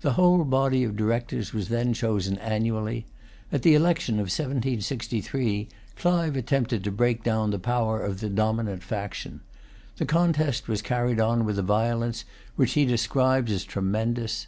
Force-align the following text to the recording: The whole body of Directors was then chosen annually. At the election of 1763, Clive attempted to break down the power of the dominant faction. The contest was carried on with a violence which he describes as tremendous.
The 0.00 0.14
whole 0.14 0.42
body 0.44 0.84
of 0.84 0.96
Directors 0.96 1.52
was 1.52 1.68
then 1.68 1.92
chosen 1.92 2.38
annually. 2.38 3.04
At 3.52 3.60
the 3.60 3.74
election 3.74 4.14
of 4.14 4.28
1763, 4.30 5.68
Clive 5.96 6.34
attempted 6.34 6.82
to 6.82 6.90
break 6.90 7.22
down 7.22 7.50
the 7.50 7.58
power 7.58 8.00
of 8.00 8.20
the 8.20 8.30
dominant 8.30 8.82
faction. 8.82 9.42
The 9.98 10.06
contest 10.06 10.66
was 10.66 10.80
carried 10.80 11.20
on 11.20 11.44
with 11.44 11.58
a 11.58 11.62
violence 11.62 12.24
which 12.54 12.72
he 12.72 12.86
describes 12.86 13.52
as 13.52 13.64
tremendous. 13.64 14.46